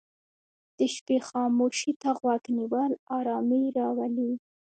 [0.77, 4.31] د شپې خاموشي ته غوږ نیول آرامي راولي.